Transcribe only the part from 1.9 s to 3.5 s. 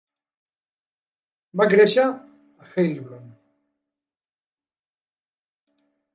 a Heilbronn.